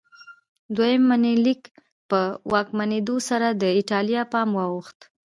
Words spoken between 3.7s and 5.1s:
ایټالیا پام واوښت.